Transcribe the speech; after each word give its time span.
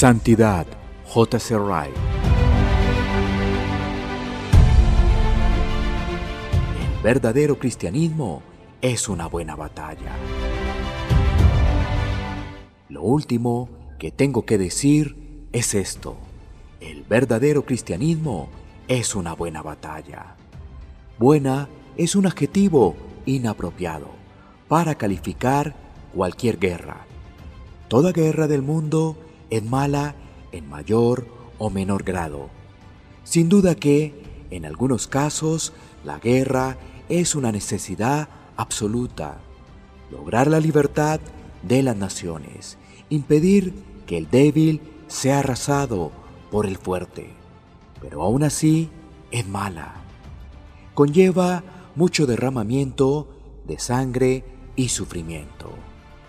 Santidad, 0.00 0.66
J.C. 1.04 1.54
El 6.80 7.02
verdadero 7.02 7.58
cristianismo 7.58 8.40
es 8.80 9.10
una 9.10 9.26
buena 9.26 9.56
batalla. 9.56 10.12
Lo 12.88 13.02
último 13.02 13.68
que 13.98 14.10
tengo 14.10 14.46
que 14.46 14.56
decir 14.56 15.46
es 15.52 15.74
esto. 15.74 16.16
El 16.80 17.02
verdadero 17.02 17.66
cristianismo 17.66 18.48
es 18.88 19.14
una 19.14 19.34
buena 19.34 19.60
batalla. 19.60 20.34
Buena 21.18 21.68
es 21.98 22.16
un 22.16 22.26
adjetivo 22.26 22.96
inapropiado 23.26 24.08
para 24.66 24.94
calificar 24.94 25.74
cualquier 26.14 26.58
guerra. 26.58 27.04
Toda 27.88 28.12
guerra 28.12 28.48
del 28.48 28.62
mundo 28.62 29.18
es 29.50 29.64
mala 29.64 30.14
en 30.52 30.68
mayor 30.68 31.26
o 31.58 31.70
menor 31.70 32.04
grado. 32.04 32.48
Sin 33.24 33.48
duda 33.48 33.74
que, 33.74 34.46
en 34.50 34.64
algunos 34.64 35.06
casos, 35.06 35.72
la 36.04 36.18
guerra 36.18 36.78
es 37.08 37.34
una 37.34 37.52
necesidad 37.52 38.28
absoluta. 38.56 39.38
Lograr 40.10 40.46
la 40.46 40.60
libertad 40.60 41.20
de 41.62 41.82
las 41.82 41.96
naciones, 41.96 42.78
impedir 43.10 43.74
que 44.06 44.18
el 44.18 44.30
débil 44.30 44.80
sea 45.08 45.40
arrasado 45.40 46.10
por 46.50 46.66
el 46.66 46.78
fuerte. 46.78 47.30
Pero 48.00 48.22
aún 48.22 48.42
así 48.42 48.88
es 49.30 49.46
mala. 49.46 49.94
Conlleva 50.94 51.62
mucho 51.94 52.26
derramamiento 52.26 53.28
de 53.66 53.78
sangre 53.78 54.44
y 54.76 54.88
sufrimiento. 54.88 55.70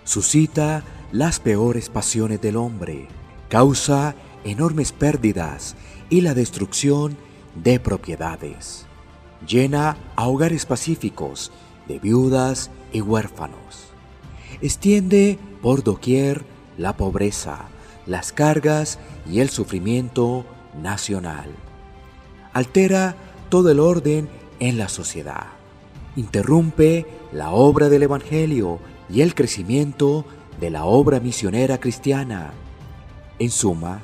Suscita 0.04 0.84
las 1.12 1.40
peores 1.40 1.90
pasiones 1.90 2.42
del 2.42 2.56
hombre, 2.56 3.08
causa 3.50 4.16
enormes 4.44 4.92
pérdidas 4.92 5.76
y 6.10 6.22
la 6.22 6.34
destrucción 6.34 7.18
de 7.56 7.80
propiedades. 7.80 8.86
Llena 9.46 9.98
a 10.16 10.28
hogares 10.28 10.66
pacíficos 10.66 11.52
de 11.88 12.00
viudas 12.00 12.72
y 12.94 13.02
huérfanos. 13.02 13.92
Extiende 14.62 15.38
por 15.62 15.84
doquier 15.84 16.46
la 16.78 16.96
pobreza, 16.96 17.66
las 18.06 18.32
cargas 18.32 19.00
y 19.30 19.40
el 19.40 19.50
sufrimiento 19.50 20.46
nacional. 20.82 21.50
Altera 22.54 23.16
todo 23.50 23.72
el 23.72 23.80
orden 23.80 24.30
en 24.60 24.78
la 24.78 24.88
sociedad. 24.88 25.48
Interrumpe 26.16 27.06
la 27.32 27.52
obra 27.52 27.90
del 27.90 28.04
Evangelio 28.04 28.80
y 29.10 29.22
el 29.22 29.36
crecimiento 29.36 30.26
de 30.62 30.70
la 30.70 30.86
obra 30.86 31.20
misionera 31.20 31.80
cristiana. 31.80 32.54
En 33.40 33.50
suma, 33.50 34.04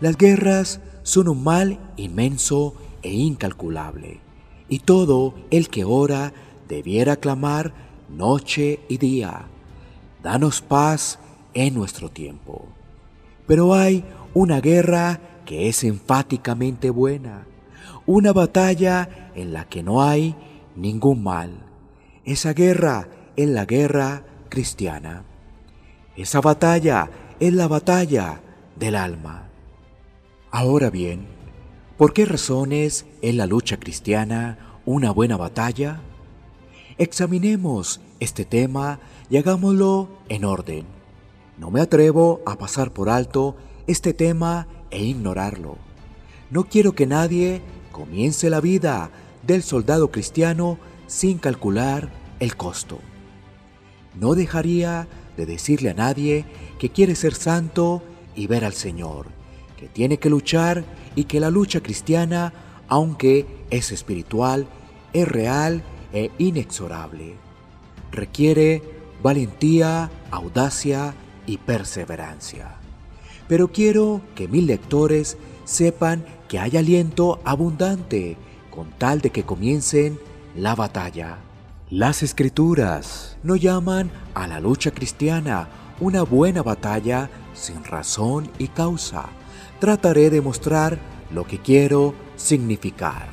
las 0.00 0.16
guerras 0.16 0.80
son 1.02 1.28
un 1.28 1.42
mal 1.42 1.78
inmenso 1.96 2.74
e 3.02 3.12
incalculable, 3.12 4.20
y 4.68 4.78
todo 4.78 5.34
el 5.50 5.68
que 5.68 5.84
ora 5.84 6.32
debiera 6.68 7.16
clamar 7.16 7.72
noche 8.08 8.80
y 8.88 8.98
día, 8.98 9.46
danos 10.22 10.62
paz 10.62 11.18
en 11.54 11.74
nuestro 11.74 12.08
tiempo. 12.08 12.66
Pero 13.48 13.74
hay 13.74 14.04
una 14.32 14.60
guerra 14.60 15.20
que 15.44 15.68
es 15.68 15.82
enfáticamente 15.82 16.90
buena, 16.90 17.46
una 18.06 18.32
batalla 18.32 19.30
en 19.34 19.52
la 19.52 19.68
que 19.68 19.82
no 19.82 20.02
hay 20.02 20.36
ningún 20.76 21.24
mal. 21.24 21.50
Esa 22.24 22.52
guerra 22.52 23.08
es 23.34 23.48
la 23.48 23.64
guerra 23.64 24.24
cristiana. 24.48 25.24
Esa 26.16 26.40
batalla 26.40 27.10
es 27.40 27.52
la 27.52 27.68
batalla 27.68 28.40
del 28.74 28.96
alma. 28.96 29.48
Ahora 30.50 30.88
bien, 30.88 31.26
¿por 31.98 32.14
qué 32.14 32.24
razones 32.24 33.04
es 33.20 33.34
la 33.34 33.46
lucha 33.46 33.78
cristiana 33.78 34.78
una 34.86 35.10
buena 35.10 35.36
batalla? 35.36 36.00
Examinemos 36.96 38.00
este 38.18 38.46
tema 38.46 38.98
y 39.28 39.36
hagámoslo 39.36 40.08
en 40.30 40.46
orden. 40.46 40.86
No 41.58 41.70
me 41.70 41.82
atrevo 41.82 42.40
a 42.46 42.56
pasar 42.56 42.92
por 42.92 43.10
alto 43.10 43.54
este 43.86 44.14
tema 44.14 44.68
e 44.90 45.04
ignorarlo. 45.04 45.76
No 46.48 46.64
quiero 46.64 46.92
que 46.92 47.06
nadie 47.06 47.60
comience 47.92 48.48
la 48.48 48.62
vida 48.62 49.10
del 49.46 49.62
soldado 49.62 50.10
cristiano 50.10 50.78
sin 51.06 51.36
calcular 51.36 52.10
el 52.40 52.56
costo. 52.56 53.00
No 54.14 54.34
dejaría 54.34 55.08
de 55.36 55.46
decirle 55.46 55.90
a 55.90 55.94
nadie 55.94 56.44
que 56.78 56.90
quiere 56.90 57.14
ser 57.14 57.34
santo 57.34 58.02
y 58.34 58.46
ver 58.46 58.64
al 58.64 58.74
Señor, 58.74 59.26
que 59.76 59.88
tiene 59.88 60.18
que 60.18 60.30
luchar 60.30 60.84
y 61.14 61.24
que 61.24 61.40
la 61.40 61.50
lucha 61.50 61.80
cristiana, 61.80 62.52
aunque 62.88 63.46
es 63.70 63.92
espiritual, 63.92 64.66
es 65.12 65.26
real 65.26 65.82
e 66.12 66.30
inexorable. 66.38 67.34
Requiere 68.12 68.82
valentía, 69.22 70.10
audacia 70.30 71.14
y 71.46 71.58
perseverancia. 71.58 72.76
Pero 73.48 73.68
quiero 73.68 74.20
que 74.34 74.48
mis 74.48 74.64
lectores 74.64 75.36
sepan 75.64 76.24
que 76.48 76.58
hay 76.58 76.76
aliento 76.76 77.40
abundante 77.44 78.36
con 78.70 78.90
tal 78.90 79.20
de 79.20 79.30
que 79.30 79.44
comiencen 79.44 80.18
la 80.54 80.74
batalla. 80.74 81.38
Las 81.90 82.24
escrituras 82.24 83.38
no 83.44 83.54
llaman 83.54 84.10
a 84.34 84.48
la 84.48 84.58
lucha 84.58 84.90
cristiana 84.90 85.68
una 86.00 86.22
buena 86.24 86.64
batalla 86.64 87.30
sin 87.54 87.84
razón 87.84 88.50
y 88.58 88.66
causa. 88.66 89.26
Trataré 89.78 90.30
de 90.30 90.40
mostrar 90.40 90.98
lo 91.30 91.44
que 91.46 91.60
quiero 91.60 92.12
significar. 92.34 93.28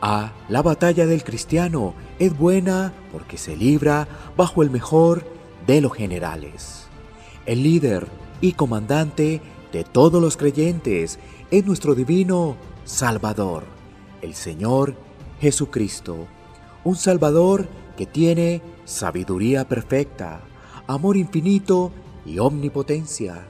A. 0.00 0.30
La 0.48 0.62
batalla 0.62 1.04
del 1.04 1.24
cristiano 1.24 1.94
es 2.20 2.38
buena 2.38 2.92
porque 3.10 3.36
se 3.36 3.56
libra 3.56 4.06
bajo 4.36 4.62
el 4.62 4.70
mejor 4.70 5.24
de 5.66 5.80
los 5.80 5.92
generales. 5.92 6.86
El 7.44 7.64
líder 7.64 8.06
y 8.40 8.52
comandante 8.52 9.42
de 9.72 9.82
todos 9.82 10.22
los 10.22 10.36
creyentes 10.36 11.18
es 11.50 11.66
nuestro 11.66 11.96
divino 11.96 12.56
Salvador, 12.84 13.64
el 14.22 14.36
Señor 14.36 15.05
Jesucristo, 15.40 16.26
un 16.84 16.96
Salvador 16.96 17.68
que 17.96 18.06
tiene 18.06 18.62
sabiduría 18.84 19.68
perfecta, 19.68 20.40
amor 20.86 21.16
infinito 21.16 21.92
y 22.24 22.38
omnipotencia. 22.38 23.46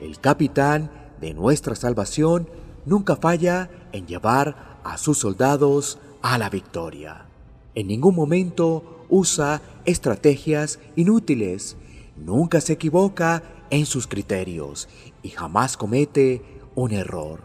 El 0.00 0.18
capitán 0.18 0.90
de 1.20 1.34
nuestra 1.34 1.74
salvación 1.74 2.48
nunca 2.86 3.16
falla 3.16 3.70
en 3.92 4.06
llevar 4.06 4.80
a 4.82 4.96
sus 4.98 5.18
soldados 5.18 5.98
a 6.22 6.38
la 6.38 6.50
victoria. 6.50 7.26
En 7.74 7.86
ningún 7.86 8.14
momento 8.14 9.04
usa 9.08 9.62
estrategias 9.84 10.78
inútiles, 10.96 11.76
nunca 12.16 12.60
se 12.60 12.72
equivoca 12.74 13.42
en 13.70 13.86
sus 13.86 14.06
criterios 14.06 14.88
y 15.22 15.28
jamás 15.30 15.76
comete 15.76 16.42
un 16.74 16.92
error. 16.92 17.40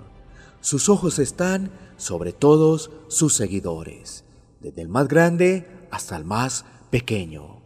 Sus 0.62 0.90
ojos 0.90 1.20
están 1.20 1.70
sobre 1.98 2.34
todos 2.34 2.92
sus 3.08 3.34
seguidores, 3.34 4.26
desde 4.62 4.82
el 4.82 4.90
más 4.90 5.08
grande 5.08 5.68
hasta 5.92 6.16
el 6.18 6.26
más 6.26 6.66
pequeño. 6.90 7.62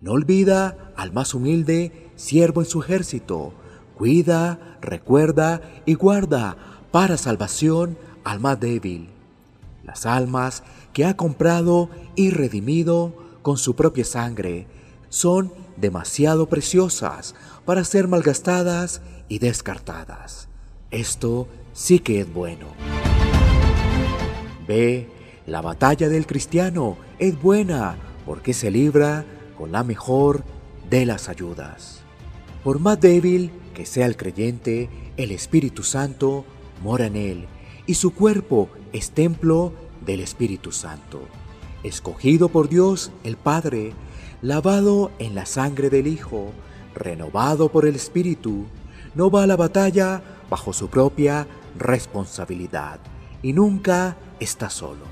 No 0.00 0.12
olvida 0.12 0.92
al 0.96 1.12
más 1.12 1.34
humilde 1.34 2.10
siervo 2.16 2.62
en 2.62 2.66
su 2.66 2.82
ejército. 2.82 3.52
Cuida, 3.96 4.78
recuerda 4.80 5.60
y 5.84 5.94
guarda 5.94 6.56
para 6.90 7.16
salvación 7.16 7.98
al 8.24 8.40
más 8.40 8.58
débil. 8.58 9.10
Las 9.84 10.06
almas 10.06 10.62
que 10.92 11.04
ha 11.04 11.16
comprado 11.16 11.90
y 12.16 12.30
redimido 12.30 13.14
con 13.42 13.56
su 13.56 13.74
propia 13.74 14.04
sangre 14.04 14.66
son 15.08 15.52
demasiado 15.76 16.48
preciosas 16.48 17.34
para 17.64 17.84
ser 17.84 18.08
malgastadas 18.08 19.02
y 19.28 19.38
descartadas. 19.38 20.48
Esto 20.90 21.48
sí 21.72 21.98
que 21.98 22.20
es 22.20 22.32
bueno. 22.32 22.99
Ve, 24.70 25.08
la 25.48 25.62
batalla 25.62 26.08
del 26.08 26.28
cristiano 26.28 26.96
es 27.18 27.42
buena 27.42 27.96
porque 28.24 28.54
se 28.54 28.70
libra 28.70 29.24
con 29.58 29.72
la 29.72 29.82
mejor 29.82 30.44
de 30.88 31.06
las 31.06 31.28
ayudas. 31.28 32.02
Por 32.62 32.78
más 32.78 33.00
débil 33.00 33.50
que 33.74 33.84
sea 33.84 34.06
el 34.06 34.16
creyente, 34.16 34.88
el 35.16 35.32
Espíritu 35.32 35.82
Santo 35.82 36.44
mora 36.84 37.06
en 37.06 37.16
él 37.16 37.46
y 37.84 37.94
su 37.94 38.14
cuerpo 38.14 38.68
es 38.92 39.10
templo 39.10 39.72
del 40.06 40.20
Espíritu 40.20 40.70
Santo, 40.70 41.20
escogido 41.82 42.48
por 42.48 42.68
Dios 42.68 43.10
el 43.24 43.36
Padre, 43.36 43.92
lavado 44.40 45.10
en 45.18 45.34
la 45.34 45.46
sangre 45.46 45.90
del 45.90 46.06
Hijo, 46.06 46.52
renovado 46.94 47.72
por 47.72 47.86
el 47.86 47.96
Espíritu, 47.96 48.66
no 49.16 49.32
va 49.32 49.42
a 49.42 49.48
la 49.48 49.56
batalla 49.56 50.22
bajo 50.48 50.72
su 50.72 50.86
propia 50.86 51.48
responsabilidad 51.76 53.00
y 53.42 53.52
nunca 53.52 54.16
está 54.38 54.70
solo. 54.70 55.04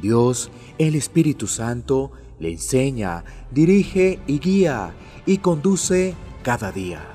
Dios, 0.00 0.50
el 0.78 0.94
Espíritu 0.94 1.46
Santo, 1.46 2.10
le 2.38 2.50
enseña, 2.50 3.24
dirige 3.50 4.18
y 4.26 4.40
guía 4.40 4.92
y 5.26 5.38
conduce 5.38 6.14
cada 6.42 6.72
día. 6.72 7.06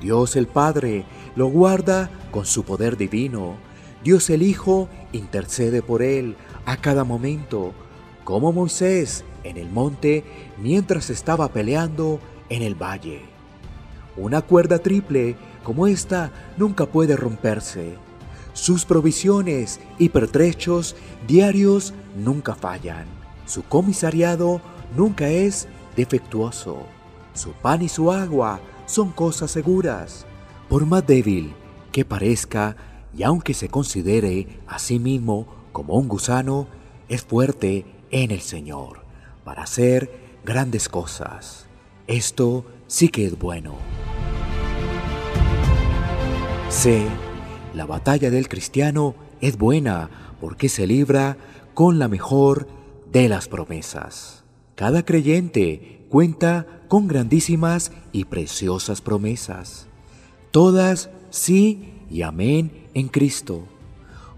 Dios 0.00 0.36
el 0.36 0.48
Padre 0.48 1.04
lo 1.36 1.46
guarda 1.46 2.10
con 2.30 2.44
su 2.44 2.64
poder 2.64 2.96
divino. 2.96 3.54
Dios 4.02 4.28
el 4.30 4.42
Hijo 4.42 4.88
intercede 5.12 5.80
por 5.80 6.02
él 6.02 6.36
a 6.66 6.76
cada 6.76 7.04
momento, 7.04 7.72
como 8.24 8.52
Moisés 8.52 9.24
en 9.44 9.56
el 9.56 9.70
monte 9.70 10.24
mientras 10.58 11.10
estaba 11.10 11.48
peleando 11.48 12.18
en 12.48 12.62
el 12.62 12.74
valle. 12.74 13.22
Una 14.16 14.42
cuerda 14.42 14.78
triple 14.78 15.36
como 15.62 15.86
esta 15.86 16.32
nunca 16.56 16.86
puede 16.86 17.16
romperse. 17.16 17.94
Sus 18.54 18.84
provisiones 18.84 19.80
y 19.98 20.08
pertrechos 20.10 20.94
diarios 21.26 21.92
nunca 22.16 22.54
fallan. 22.54 23.04
Su 23.46 23.64
comisariado 23.64 24.60
nunca 24.96 25.28
es 25.28 25.66
defectuoso. 25.96 26.86
Su 27.34 27.50
pan 27.50 27.82
y 27.82 27.88
su 27.88 28.12
agua 28.12 28.60
son 28.86 29.10
cosas 29.10 29.50
seguras. 29.50 30.24
Por 30.68 30.86
más 30.86 31.04
débil 31.04 31.52
que 31.90 32.04
parezca, 32.04 32.76
y 33.16 33.24
aunque 33.24 33.54
se 33.54 33.68
considere 33.68 34.60
a 34.66 34.78
sí 34.78 34.98
mismo 34.98 35.46
como 35.72 35.94
un 35.94 36.08
gusano, 36.08 36.68
es 37.08 37.22
fuerte 37.22 37.84
en 38.10 38.30
el 38.30 38.40
Señor 38.40 39.04
para 39.44 39.64
hacer 39.64 40.38
grandes 40.44 40.88
cosas. 40.88 41.66
Esto 42.06 42.64
sí 42.86 43.08
que 43.08 43.26
es 43.26 43.38
bueno. 43.38 43.74
C. 46.70 47.06
La 47.74 47.86
batalla 47.86 48.30
del 48.30 48.48
cristiano 48.48 49.16
es 49.40 49.58
buena 49.58 50.08
porque 50.40 50.68
se 50.68 50.86
libra 50.86 51.36
con 51.74 51.98
la 51.98 52.06
mejor 52.06 52.68
de 53.10 53.28
las 53.28 53.48
promesas. 53.48 54.44
Cada 54.76 55.04
creyente 55.04 56.06
cuenta 56.08 56.66
con 56.86 57.08
grandísimas 57.08 57.90
y 58.12 58.26
preciosas 58.26 59.00
promesas. 59.00 59.88
Todas 60.52 61.10
sí 61.30 61.94
y 62.08 62.22
amén 62.22 62.70
en 62.94 63.08
Cristo. 63.08 63.64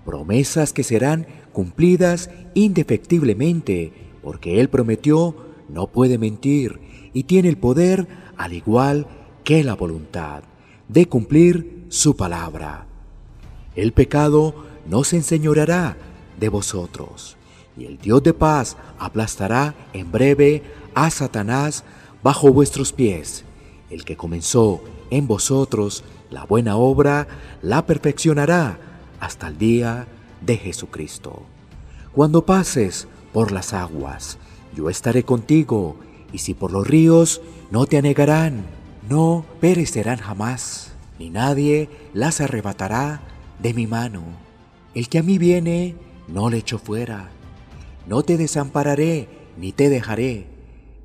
Promesas 0.07 0.73
que 0.73 0.83
serán 0.83 1.27
cumplidas 1.53 2.31
indefectiblemente 2.55 3.93
porque 4.23 4.61
Él 4.61 4.71
prometió, 4.71 5.37
no 5.69 5.89
puede 5.89 6.17
mentir 6.17 6.81
y 7.13 7.25
tiene 7.25 7.51
el 7.51 7.59
poder, 7.59 8.09
al 8.39 8.55
igual 8.55 9.07
que 9.45 9.63
la 9.63 9.75
voluntad, 9.75 10.43
de 10.89 11.07
cumplir 11.07 11.85
su 11.91 12.17
palabra. 12.17 12.87
El 13.77 13.93
pecado 13.93 14.55
no 14.89 15.05
se 15.05 15.17
enseñoreará 15.17 15.97
de 16.41 16.49
vosotros, 16.49 17.37
y 17.77 17.85
el 17.85 17.99
Dios 17.99 18.23
de 18.23 18.33
paz 18.33 18.79
aplastará 18.99 19.75
en 19.93 20.11
breve 20.11 20.63
a 20.95 21.11
Satanás 21.11 21.85
bajo 22.23 22.51
vuestros 22.53 22.95
pies. 22.95 23.45
El 23.91 24.05
que 24.05 24.17
comenzó 24.17 24.83
en 25.11 25.27
vosotros 25.27 26.05
la 26.31 26.45
buena 26.45 26.77
obra, 26.77 27.29
la 27.63 27.85
perfeccionará 27.87 28.79
hasta 29.21 29.49
el 29.49 29.59
día 29.59 30.09
de 30.41 30.57
Jesucristo. 30.57 31.43
Cuando 32.13 32.47
pases 32.47 33.07
por 33.33 33.53
las 33.53 33.75
aguas, 33.75 34.39
yo 34.75 34.89
estaré 34.89 35.23
contigo, 35.23 35.97
y 36.33 36.39
si 36.39 36.55
por 36.55 36.73
los 36.73 36.87
ríos, 36.87 37.43
no 37.71 37.87
te 37.87 37.99
anegarán, 37.99 38.65
no 39.09 39.45
perecerán 39.61 40.19
jamás, 40.19 40.93
ni 41.19 41.31
nadie 41.31 41.91
las 42.15 42.41
arrebatará 42.41 43.21
de 43.61 43.75
mi 43.75 43.87
mano. 43.87 44.23
El 44.95 45.09
que 45.09 45.19
a 45.19 45.23
mí 45.23 45.39
viene, 45.39 45.97
no 46.29 46.51
le 46.51 46.59
echo 46.59 46.79
fuera. 46.79 47.31
No 48.07 48.23
te 48.23 48.37
desampararé, 48.37 49.29
ni 49.59 49.73
te 49.73 49.89
dejaré. 49.89 50.47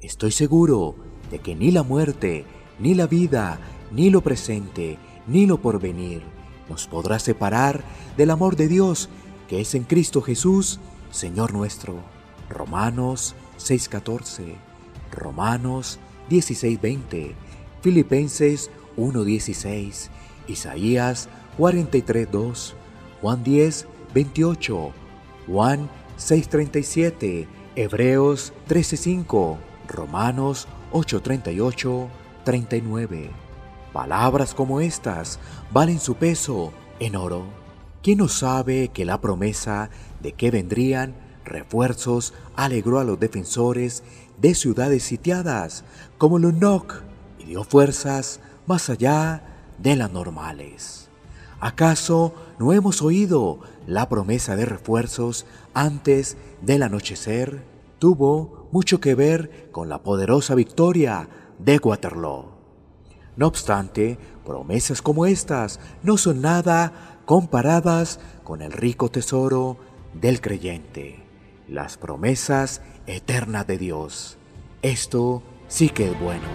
Estoy 0.01 0.31
seguro 0.31 0.95
de 1.29 1.39
que 1.39 1.55
ni 1.55 1.71
la 1.71 1.83
muerte, 1.83 2.45
ni 2.79 2.93
la 2.93 3.07
vida, 3.07 3.59
ni 3.91 4.09
lo 4.09 4.21
presente, 4.21 4.97
ni 5.27 5.45
lo 5.45 5.61
porvenir 5.61 6.21
nos 6.71 6.87
podrá 6.87 7.19
separar 7.19 7.83
del 8.15 8.31
amor 8.31 8.55
de 8.55 8.69
Dios 8.69 9.09
que 9.49 9.59
es 9.59 9.75
en 9.75 9.83
Cristo 9.83 10.21
Jesús, 10.21 10.79
Señor 11.11 11.51
nuestro. 11.51 12.01
Romanos 12.49 13.35
6:14, 13.57 14.55
Romanos 15.11 15.99
16:20, 16.29 17.33
Filipenses 17.81 18.71
1:16, 18.95 20.09
Isaías 20.47 21.27
43:2, 21.57 22.73
Juan 23.21 23.43
10:28, 23.43 24.91
Juan 25.47 25.89
6:37, 26.17 27.47
Hebreos 27.75 28.53
13:5, 28.67 29.57
Romanos 29.87 30.67
8:38, 30.91 32.09
39. 32.43 33.31
Palabras 33.93 34.53
como 34.53 34.81
estas 34.81 35.39
valen 35.71 35.99
su 35.99 36.15
peso 36.15 36.71
en 36.99 37.15
oro. 37.15 37.45
¿Quién 38.01 38.19
no 38.19 38.27
sabe 38.27 38.87
que 38.89 39.05
la 39.05 39.21
promesa 39.21 39.89
de 40.21 40.33
que 40.33 40.49
vendrían 40.49 41.15
refuerzos 41.43 42.33
alegró 42.55 42.99
a 42.99 43.03
los 43.03 43.19
defensores 43.19 44.03
de 44.39 44.55
ciudades 44.55 45.03
sitiadas 45.03 45.83
como 46.17 46.39
Lunoc 46.39 47.03
y 47.39 47.45
dio 47.45 47.63
fuerzas 47.63 48.39
más 48.65 48.89
allá 48.89 49.43
de 49.77 49.95
las 49.95 50.11
normales? 50.11 51.00
¿Acaso 51.61 52.33
no 52.57 52.73
hemos 52.73 53.03
oído 53.03 53.59
la 53.85 54.09
promesa 54.09 54.55
de 54.55 54.65
refuerzos 54.65 55.45
antes 55.75 56.35
del 56.63 56.81
anochecer? 56.81 57.63
Tuvo 57.99 58.67
mucho 58.71 58.99
que 58.99 59.13
ver 59.13 59.69
con 59.71 59.87
la 59.87 60.01
poderosa 60.01 60.55
victoria 60.55 61.29
de 61.59 61.77
Waterloo. 61.77 62.45
No 63.35 63.45
obstante, 63.45 64.17
promesas 64.43 65.03
como 65.03 65.27
estas 65.27 65.79
no 66.01 66.17
son 66.17 66.41
nada 66.41 67.19
comparadas 67.25 68.19
con 68.43 68.63
el 68.63 68.71
rico 68.71 69.11
tesoro 69.11 69.77
del 70.15 70.41
creyente, 70.41 71.23
las 71.67 71.95
promesas 71.95 72.81
eternas 73.05 73.67
de 73.67 73.77
Dios. 73.77 74.39
Esto 74.81 75.43
sí 75.67 75.89
que 75.89 76.09
es 76.09 76.19
bueno. 76.19 76.47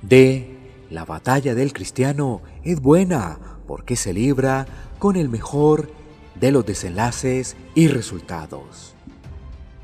D. 0.00 0.49
La 0.90 1.04
batalla 1.04 1.54
del 1.54 1.72
cristiano 1.72 2.42
es 2.64 2.80
buena 2.80 3.38
porque 3.68 3.94
se 3.94 4.12
libra 4.12 4.66
con 4.98 5.14
el 5.14 5.28
mejor 5.28 5.88
de 6.34 6.50
los 6.50 6.66
desenlaces 6.66 7.56
y 7.76 7.86
resultados. 7.86 8.94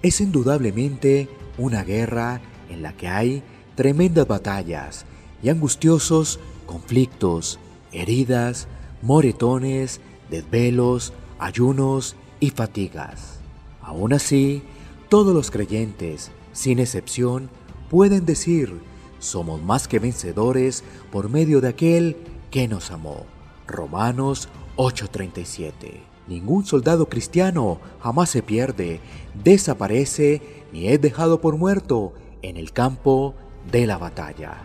Es 0.03 0.21
indudablemente 0.21 1.29
una 1.59 1.85
guerra 1.85 2.41
en 2.69 2.83
la 2.83 2.93
que 2.93 3.07
hay 3.07 3.43
tremendas 3.77 4.27
batallas 4.27 5.07
y 5.43 5.49
angustiosos 5.49 6.41
conflictos, 6.67 7.61
heridas, 7.93 8.67
moretones, 9.01 10.01
desvelos, 10.29 11.13
ayunos 11.39 12.17
y 12.41 12.51
fatigas. 12.51 13.39
Aún 13.81 14.13
así, 14.13 14.65
todos 15.09 15.33
los 15.33 15.53
creyentes, 15.53 16.33
sin 16.53 16.81
excepción, 16.81 17.49
pueden 17.89 18.27
decir, 18.27 18.81
somos 19.27 19.61
más 19.63 19.89
que 19.89 19.99
vencedores 19.99 20.85
por 21.11 21.29
medio 21.29 21.61
de 21.61 21.69
aquel 21.69 22.17
que 22.51 22.69
nos 22.69 22.91
amó. 22.91 23.27
Romanos 23.67 24.49
8:37. 24.77 26.01
Ningún 26.29 26.65
soldado 26.65 27.09
cristiano 27.09 27.79
jamás 28.01 28.31
se 28.31 28.43
pierde, 28.43 29.01
desaparece 29.45 30.65
ni 30.73 30.89
es 30.89 31.01
dejado 31.01 31.41
por 31.41 31.57
muerto 31.57 32.13
en 32.43 32.57
el 32.57 32.73
campo 32.73 33.35
de 33.71 33.87
la 33.87 33.99
batalla. 33.99 34.65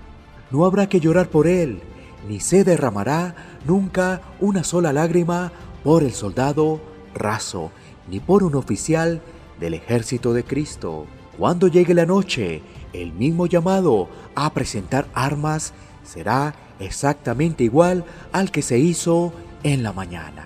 No 0.50 0.66
habrá 0.66 0.90
que 0.90 1.00
llorar 1.00 1.30
por 1.30 1.48
él, 1.48 1.80
ni 2.28 2.40
se 2.40 2.64
derramará 2.64 3.36
nunca 3.66 4.22
una 4.40 4.64
sola 4.64 4.92
lágrima 4.92 5.52
por 5.84 6.04
el 6.04 6.14
soldado 6.14 6.82
raso, 7.14 7.72
ni 8.10 8.20
por 8.20 8.44
un 8.44 8.56
oficial 8.56 9.22
del 9.60 9.74
ejército 9.76 10.34
de 10.34 10.44
Cristo. 10.44 11.06
Cuando 11.38 11.68
llegue 11.68 11.94
la 11.94 12.06
noche, 12.06 12.62
el 12.94 13.14
mismo 13.14 13.46
llamado 13.46 14.10
a 14.36 14.54
presentar 14.54 15.08
armas 15.14 15.74
será 16.04 16.56
exactamente 16.80 17.64
igual 17.64 18.04
al 18.32 18.52
que 18.52 18.62
se 18.62 18.80
hizo 18.80 19.34
en 19.64 19.84
la 19.84 19.94
mañana. 19.94 20.46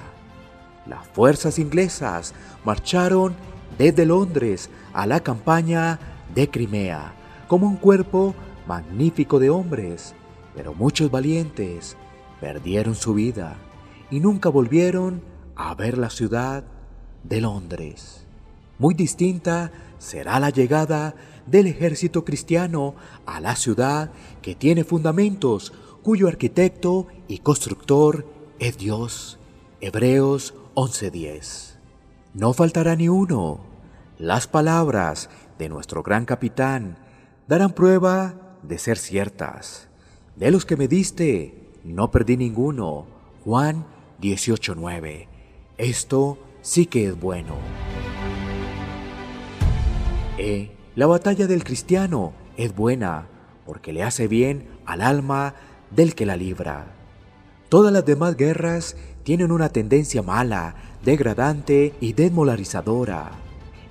Las 0.85 1.07
fuerzas 1.07 1.57
inglesas 1.57 2.33
marcharon 2.63 3.35
desde 3.77 4.05
Londres 4.05 4.69
a 4.93 5.07
la 5.07 5.21
campaña 5.21 5.99
de 6.33 6.49
Crimea 6.49 7.13
como 7.47 7.67
un 7.67 7.77
cuerpo 7.77 8.35
magnífico 8.67 9.39
de 9.39 9.49
hombres, 9.49 10.13
pero 10.55 10.73
muchos 10.73 11.09
valientes 11.11 11.97
perdieron 12.39 12.95
su 12.95 13.13
vida 13.13 13.55
y 14.11 14.19
nunca 14.19 14.49
volvieron 14.49 15.21
a 15.55 15.73
ver 15.73 15.97
la 15.97 16.09
ciudad 16.09 16.63
de 17.23 17.41
Londres. 17.41 18.24
Muy 18.77 18.93
distinta 18.93 19.71
será 19.99 20.39
la 20.39 20.49
llegada 20.49 21.15
del 21.45 21.67
ejército 21.67 22.25
cristiano 22.25 22.95
a 23.25 23.39
la 23.39 23.55
ciudad 23.55 24.11
que 24.41 24.55
tiene 24.55 24.83
fundamentos, 24.83 25.73
cuyo 26.03 26.27
arquitecto 26.27 27.07
y 27.27 27.39
constructor 27.39 28.27
es 28.59 28.77
Dios. 28.77 29.39
Hebreos 29.81 30.53
11:10. 30.75 31.77
No 32.33 32.53
faltará 32.53 32.95
ni 32.95 33.07
uno. 33.07 33.61
Las 34.17 34.47
palabras 34.47 35.29
de 35.57 35.69
nuestro 35.69 36.03
gran 36.03 36.25
capitán 36.25 36.97
darán 37.47 37.71
prueba 37.71 38.57
de 38.61 38.77
ser 38.77 38.97
ciertas. 38.97 39.87
De 40.35 40.51
los 40.51 40.65
que 40.65 40.75
me 40.75 40.87
diste, 40.87 41.71
no 41.83 42.11
perdí 42.11 42.35
ninguno. 42.35 43.05
Juan 43.43 43.85
18:9. 44.21 45.27
Esto 45.77 46.37
sí 46.61 46.87
que 46.87 47.07
es 47.07 47.19
bueno. 47.19 47.55
La 50.95 51.07
batalla 51.07 51.47
del 51.47 51.63
cristiano 51.63 52.33
es 52.55 52.75
buena 52.75 53.27
porque 53.65 53.91
le 53.91 54.03
hace 54.03 54.27
bien 54.27 54.67
al 54.85 55.01
alma 55.01 55.55
del 55.89 56.13
que 56.13 56.27
la 56.27 56.37
libra. 56.37 56.85
Todas 57.67 57.91
las 57.91 58.05
demás 58.05 58.37
guerras 58.37 58.95
tienen 59.23 59.51
una 59.51 59.69
tendencia 59.69 60.21
mala, 60.21 60.75
degradante 61.03 61.95
y 61.99 62.13
desmolarizadora. 62.13 63.31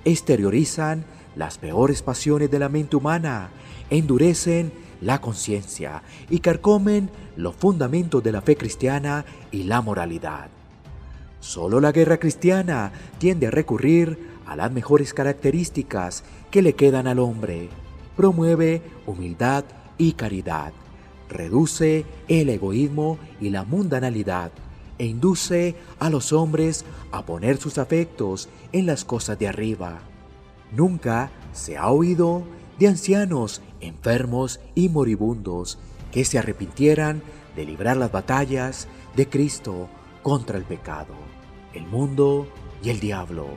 Exteriorizan 0.05 1.03
las 1.35 1.57
peores 1.57 2.01
pasiones 2.01 2.49
de 2.49 2.59
la 2.59 2.69
mente 2.69 2.95
humana, 2.95 3.49
endurecen 3.89 4.71
la 5.01 5.19
conciencia 5.19 6.03
y 6.29 6.39
carcomen 6.39 7.09
los 7.35 7.53
fundamentos 7.53 8.23
de 8.23 8.31
la 8.31 8.41
fe 8.41 8.55
cristiana 8.55 9.25
y 9.51 9.63
la 9.63 9.81
moralidad. 9.81 10.47
Solo 11.41 11.81
la 11.81 11.91
guerra 11.91 12.17
cristiana 12.17 12.93
tiende 13.19 13.47
a 13.47 13.51
recurrir 13.51 14.34
a 14.45 14.55
las 14.55 14.71
mejores 14.71 15.13
características 15.13 16.23
que 16.51 16.61
le 16.61 16.73
quedan 16.73 17.07
al 17.07 17.19
hombre. 17.19 17.69
Promueve 18.15 18.81
humildad 19.05 19.65
y 19.97 20.13
caridad, 20.13 20.73
reduce 21.29 22.05
el 22.27 22.49
egoísmo 22.49 23.17
y 23.41 23.49
la 23.49 23.63
mundanalidad 23.63 24.51
e 24.97 25.05
induce 25.05 25.75
a 25.99 26.09
los 26.09 26.31
hombres 26.31 26.85
a 27.11 27.25
poner 27.25 27.57
sus 27.57 27.77
afectos 27.77 28.49
en 28.71 28.85
las 28.85 29.03
cosas 29.03 29.37
de 29.37 29.47
arriba. 29.47 29.99
Nunca 30.71 31.31
se 31.53 31.77
ha 31.77 31.89
oído 31.89 32.43
de 32.79 32.87
ancianos, 32.87 33.61
enfermos 33.81 34.59
y 34.73 34.89
moribundos 34.89 35.77
que 36.11 36.25
se 36.25 36.39
arrepintieran 36.39 37.21
de 37.55 37.65
librar 37.65 37.97
las 37.97 38.11
batallas 38.11 38.87
de 39.15 39.27
Cristo 39.27 39.89
contra 40.23 40.57
el 40.57 40.63
pecado, 40.63 41.13
el 41.73 41.85
mundo 41.85 42.47
y 42.83 42.89
el 42.89 42.99
diablo. 42.99 43.47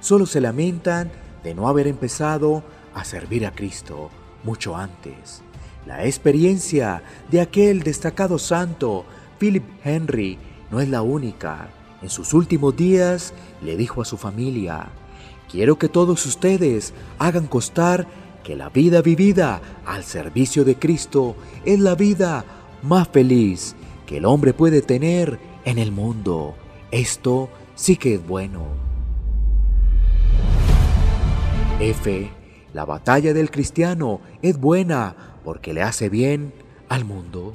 Solo 0.00 0.26
se 0.26 0.40
lamentan 0.40 1.10
de 1.42 1.54
no 1.54 1.68
haber 1.68 1.86
empezado 1.86 2.62
a 2.94 3.04
servir 3.04 3.46
a 3.46 3.52
Cristo 3.52 4.10
mucho 4.44 4.76
antes. 4.76 5.42
La 5.86 6.04
experiencia 6.04 7.02
de 7.30 7.40
aquel 7.40 7.82
destacado 7.82 8.38
santo, 8.38 9.04
Philip 9.38 9.64
Henry, 9.84 10.38
no 10.70 10.80
es 10.80 10.88
la 10.88 11.02
única. 11.02 11.70
En 12.02 12.10
sus 12.10 12.34
últimos 12.34 12.76
días 12.76 13.34
le 13.62 13.76
dijo 13.76 14.02
a 14.02 14.04
su 14.04 14.16
familia, 14.16 14.88
quiero 15.50 15.78
que 15.78 15.88
todos 15.88 16.24
ustedes 16.26 16.92
hagan 17.18 17.46
constar 17.46 18.06
que 18.44 18.54
la 18.54 18.68
vida 18.68 19.02
vivida 19.02 19.60
al 19.84 20.04
servicio 20.04 20.64
de 20.64 20.76
Cristo 20.76 21.36
es 21.64 21.80
la 21.80 21.94
vida 21.94 22.44
más 22.82 23.08
feliz 23.08 23.74
que 24.06 24.18
el 24.18 24.24
hombre 24.24 24.54
puede 24.54 24.80
tener 24.80 25.38
en 25.64 25.78
el 25.78 25.92
mundo. 25.92 26.54
Esto 26.90 27.50
sí 27.74 27.96
que 27.96 28.14
es 28.14 28.26
bueno. 28.26 28.87
F. 31.80 32.28
La 32.74 32.84
batalla 32.84 33.32
del 33.32 33.52
cristiano 33.52 34.20
es 34.42 34.58
buena 34.58 35.14
porque 35.44 35.72
le 35.72 35.82
hace 35.82 36.08
bien 36.08 36.52
al 36.88 37.04
mundo. 37.04 37.54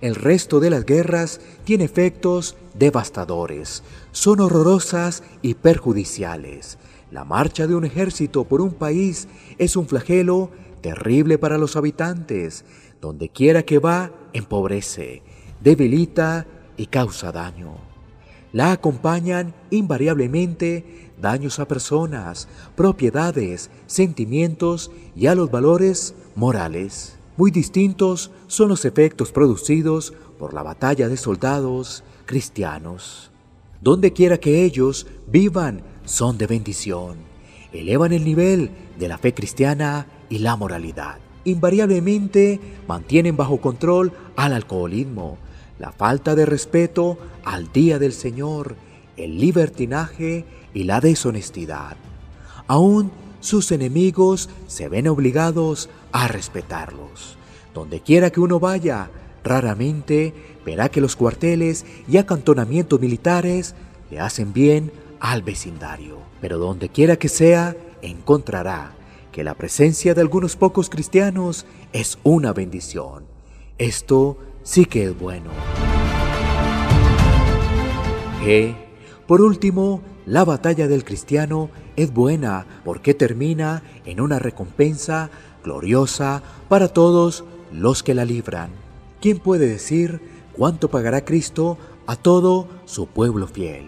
El 0.00 0.16
resto 0.16 0.58
de 0.58 0.70
las 0.70 0.84
guerras 0.84 1.40
tiene 1.62 1.84
efectos 1.84 2.56
devastadores, 2.74 3.84
son 4.10 4.40
horrorosas 4.40 5.22
y 5.40 5.54
perjudiciales. 5.54 6.78
La 7.12 7.24
marcha 7.24 7.68
de 7.68 7.76
un 7.76 7.84
ejército 7.84 8.42
por 8.42 8.60
un 8.60 8.72
país 8.72 9.28
es 9.56 9.76
un 9.76 9.86
flagelo 9.86 10.50
terrible 10.80 11.38
para 11.38 11.56
los 11.56 11.76
habitantes. 11.76 12.64
Donde 13.00 13.28
quiera 13.28 13.62
que 13.62 13.78
va, 13.78 14.10
empobrece, 14.32 15.22
debilita 15.62 16.46
y 16.76 16.86
causa 16.86 17.30
daño. 17.30 17.93
La 18.54 18.70
acompañan 18.70 19.52
invariablemente 19.70 21.10
daños 21.20 21.58
a 21.58 21.66
personas, 21.66 22.46
propiedades, 22.76 23.68
sentimientos 23.88 24.92
y 25.16 25.26
a 25.26 25.34
los 25.34 25.50
valores 25.50 26.14
morales. 26.36 27.18
Muy 27.36 27.50
distintos 27.50 28.30
son 28.46 28.68
los 28.68 28.84
efectos 28.84 29.32
producidos 29.32 30.14
por 30.38 30.54
la 30.54 30.62
batalla 30.62 31.08
de 31.08 31.16
soldados 31.16 32.04
cristianos. 32.26 33.32
Donde 33.80 34.12
quiera 34.12 34.38
que 34.38 34.62
ellos 34.62 35.08
vivan, 35.26 35.82
son 36.04 36.38
de 36.38 36.46
bendición. 36.46 37.16
Elevan 37.72 38.12
el 38.12 38.24
nivel 38.24 38.70
de 39.00 39.08
la 39.08 39.18
fe 39.18 39.34
cristiana 39.34 40.06
y 40.28 40.38
la 40.38 40.54
moralidad. 40.54 41.18
Invariablemente 41.42 42.60
mantienen 42.86 43.36
bajo 43.36 43.60
control 43.60 44.12
al 44.36 44.52
alcoholismo, 44.52 45.38
la 45.78 45.92
falta 45.92 46.34
de 46.34 46.46
respeto 46.46 47.18
al 47.44 47.72
día 47.72 47.98
del 47.98 48.12
Señor, 48.12 48.76
el 49.16 49.38
libertinaje 49.38 50.44
y 50.72 50.84
la 50.84 51.00
deshonestidad. 51.00 51.96
Aún 52.66 53.12
sus 53.40 53.72
enemigos 53.72 54.48
se 54.66 54.88
ven 54.88 55.08
obligados 55.08 55.90
a 56.12 56.28
respetarlos. 56.28 57.36
Donde 57.74 58.00
quiera 58.00 58.30
que 58.30 58.40
uno 58.40 58.60
vaya, 58.60 59.10
raramente 59.42 60.32
verá 60.64 60.88
que 60.88 61.00
los 61.00 61.16
cuarteles 61.16 61.84
y 62.08 62.16
acantonamientos 62.16 63.00
militares 63.00 63.74
le 64.10 64.20
hacen 64.20 64.52
bien 64.52 64.92
al 65.20 65.42
vecindario. 65.42 66.18
Pero 66.40 66.58
donde 66.58 66.88
quiera 66.88 67.16
que 67.16 67.28
sea, 67.28 67.76
encontrará 68.00 68.92
que 69.32 69.44
la 69.44 69.54
presencia 69.54 70.14
de 70.14 70.20
algunos 70.20 70.56
pocos 70.56 70.88
cristianos 70.88 71.66
es 71.92 72.18
una 72.22 72.52
bendición. 72.52 73.24
Esto 73.78 74.38
sí 74.64 74.86
que 74.86 75.04
es 75.04 75.18
bueno. 75.18 75.50
E, 78.42 78.74
por 79.28 79.40
último, 79.40 80.02
la 80.26 80.44
batalla 80.44 80.88
del 80.88 81.04
cristiano 81.04 81.70
es 81.96 82.12
buena 82.12 82.66
porque 82.84 83.14
termina 83.14 83.82
en 84.04 84.20
una 84.20 84.38
recompensa 84.38 85.30
gloriosa 85.62 86.42
para 86.68 86.88
todos 86.88 87.44
los 87.72 88.02
que 88.02 88.14
la 88.14 88.24
libran. 88.24 88.70
¿Quién 89.20 89.38
puede 89.38 89.68
decir 89.68 90.20
cuánto 90.52 90.90
pagará 90.90 91.24
Cristo 91.24 91.78
a 92.06 92.16
todo 92.16 92.68
su 92.84 93.06
pueblo 93.06 93.46
fiel? 93.46 93.86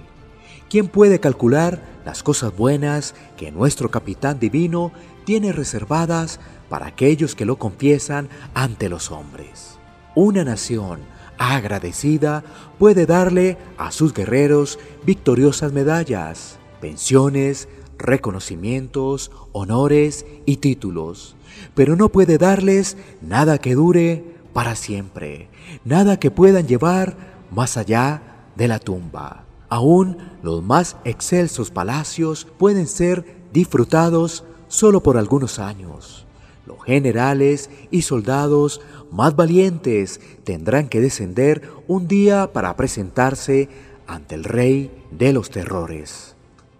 ¿Quién 0.70 0.88
puede 0.88 1.20
calcular 1.20 1.82
las 2.04 2.22
cosas 2.22 2.56
buenas 2.56 3.14
que 3.36 3.52
nuestro 3.52 3.90
capitán 3.90 4.38
divino 4.38 4.92
tiene 5.24 5.52
reservadas 5.52 6.40
para 6.68 6.86
aquellos 6.86 7.34
que 7.34 7.44
lo 7.44 7.56
confiesan 7.56 8.28
ante 8.54 8.88
los 8.88 9.10
hombres? 9.10 9.75
Una 10.16 10.44
nación 10.44 11.00
agradecida 11.36 12.42
puede 12.78 13.04
darle 13.04 13.58
a 13.76 13.90
sus 13.90 14.14
guerreros 14.14 14.78
victoriosas 15.04 15.74
medallas, 15.74 16.58
pensiones, 16.80 17.68
reconocimientos, 17.98 19.30
honores 19.52 20.24
y 20.46 20.56
títulos, 20.56 21.36
pero 21.74 21.96
no 21.96 22.08
puede 22.08 22.38
darles 22.38 22.96
nada 23.20 23.58
que 23.58 23.74
dure 23.74 24.24
para 24.54 24.74
siempre, 24.74 25.50
nada 25.84 26.18
que 26.18 26.30
puedan 26.30 26.66
llevar 26.66 27.18
más 27.50 27.76
allá 27.76 28.22
de 28.56 28.68
la 28.68 28.78
tumba. 28.78 29.44
Aún 29.68 30.16
los 30.42 30.62
más 30.62 30.96
excelsos 31.04 31.70
palacios 31.70 32.46
pueden 32.56 32.86
ser 32.86 33.36
disfrutados 33.52 34.44
solo 34.66 35.02
por 35.02 35.18
algunos 35.18 35.58
años. 35.58 36.25
Los 36.66 36.82
generales 36.84 37.70
y 37.90 38.02
soldados 38.02 38.80
más 39.12 39.36
valientes 39.36 40.20
tendrán 40.42 40.88
que 40.88 41.00
descender 41.00 41.62
un 41.86 42.08
día 42.08 42.52
para 42.52 42.74
presentarse 42.76 43.68
ante 44.06 44.34
el 44.34 44.44
rey 44.44 44.90
de 45.12 45.32
los 45.32 45.50
terrores. 45.50 46.34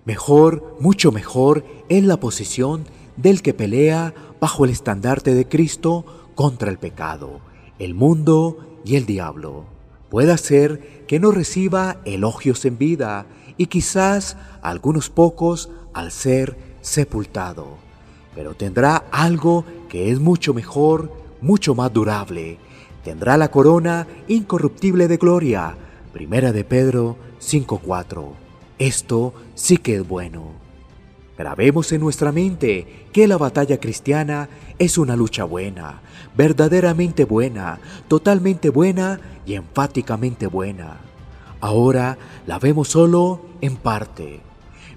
Mejor, 0.05 0.77
mucho 0.81 1.13
mejor, 1.13 1.65
es 1.89 2.05
la 2.05 2.19
posición 2.19 2.85
del 3.17 3.43
que 3.43 3.55
pelea 3.55 4.13
bajo 4.41 4.65
el 4.65 4.71
estandarte 4.71 5.35
de 5.35 5.49
Cristo 5.49 6.05
contra 6.35 6.71
el 6.71 6.79
pecado, 6.79 7.41
el 7.79 7.95
mundo 7.95 8.81
y 8.85 8.97
el 8.97 9.07
diablo. 9.07 9.65
Puede 10.11 10.37
ser 10.39 11.05
que 11.07 11.19
no 11.19 11.31
reciba 11.31 12.01
elogios 12.05 12.65
en 12.65 12.79
vida 12.79 13.27
y 13.57 13.67
quizás 13.67 14.37
algunos 14.63 15.11
pocos 15.11 15.71
al 15.93 16.13
ser 16.13 16.57
sepultado, 16.81 17.79
pero 18.37 18.55
tendrá 18.55 19.07
algo 19.11 19.65
que 19.89 20.13
es 20.13 20.21
mucho 20.21 20.53
mejor, 20.53 21.11
mucho 21.41 21.75
más 21.75 21.91
durable. 21.91 22.59
Tendrá 23.03 23.39
la 23.39 23.51
corona 23.51 24.07
incorruptible 24.29 25.09
de 25.09 25.17
gloria. 25.17 25.75
Primera 26.13 26.53
de 26.53 26.63
Pedro 26.63 27.17
5:4. 27.41 28.35
Esto 28.79 29.33
sí 29.55 29.79
que 29.79 29.97
es 29.97 30.07
bueno. 30.07 30.51
Grabemos 31.39 31.91
en 31.93 32.03
nuestra 32.03 32.31
mente 32.31 33.07
que 33.13 33.27
la 33.27 33.39
batalla 33.39 33.81
cristiana 33.81 34.51
es 34.79 34.99
una 34.99 35.17
lucha 35.17 35.45
buena, 35.45 36.03
verdaderamente 36.37 37.25
buena, 37.25 37.79
totalmente 38.07 38.69
buena 38.69 39.19
y 39.47 39.55
enfáticamente 39.55 40.47
buena. 40.47 40.99
Ahora 41.61 42.19
la 42.47 42.59
vemos 42.59 42.89
solo 42.89 43.47
en 43.63 43.77
parte. 43.77 44.41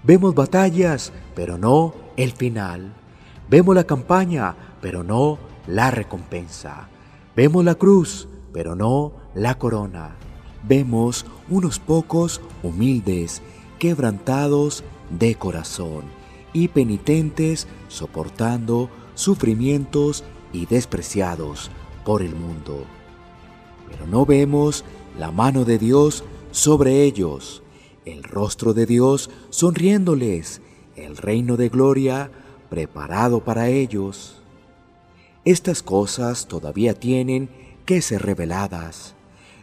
Vemos 0.03 0.36
batallas, 0.36 1.13
pero 1.36 1.58
no 1.58 1.93
el 2.17 2.31
final. 2.31 2.99
Vemos 3.50 3.74
la 3.74 3.84
campaña, 3.84 4.56
pero 4.79 5.03
no 5.03 5.39
la 5.65 5.89
recompensa. 5.89 6.88
Vemos 7.36 7.65
la 7.65 7.74
cruz, 7.74 8.27
pero 8.53 8.75
no 8.75 9.13
la 9.34 9.58
corona. 9.58 10.15
Vemos 10.68 11.25
unos 11.50 11.79
pocos 11.79 12.41
humildes, 12.62 13.41
quebrantados 13.79 14.84
de 15.10 15.34
corazón 15.34 16.03
y 16.53 16.68
penitentes 16.68 17.68
soportando 17.88 18.89
sufrimientos 19.15 20.24
y 20.53 20.68
despreciados 20.68 21.72
por 22.06 22.22
el 22.22 22.36
mundo. 22.36 22.84
Pero 23.89 24.06
no 24.06 24.27
vemos 24.27 24.86
la 25.18 25.32
mano 25.32 25.65
de 25.65 25.79
Dios 25.79 26.24
sobre 26.51 27.03
ellos, 27.03 27.63
el 28.06 28.24
rostro 28.24 28.75
de 28.75 28.86
Dios 28.86 29.32
sonriéndoles, 29.50 30.62
el 30.96 31.18
reino 31.18 31.58
de 31.58 31.70
gloria 31.70 32.29
preparado 32.70 33.44
para 33.44 33.68
ellos. 33.68 34.36
Estas 35.44 35.82
cosas 35.82 36.48
todavía 36.48 36.94
tienen 36.94 37.50
que 37.86 38.02
ser 38.02 38.22
reveladas. 38.22 39.16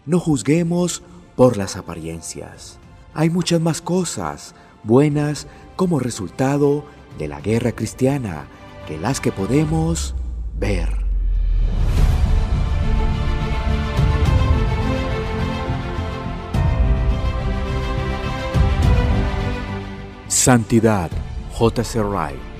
No 0.05 0.19
juzguemos 0.21 1.03
por 1.37 1.57
las 1.57 1.77
apariencias. 1.77 2.79
Hay 3.15 3.31
muchas 3.31 3.61
más 3.61 3.81
cosas 3.81 4.55
buenas 4.83 5.47
como 5.77 6.01
resultado 6.01 6.85
de 7.19 7.29
la 7.29 7.41
guerra 7.41 7.73
cristiana 7.73 8.47
que 8.87 8.99
las 8.99 9.21
que 9.21 9.33
podemos 9.33 10.15
ver. 10.59 11.07
Santidad, 20.29 21.11
J.C. 21.55 22.03
Wright 22.03 22.56